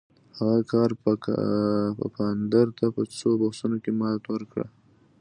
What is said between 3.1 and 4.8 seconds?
څو بحثونو کې ماته ورکړه.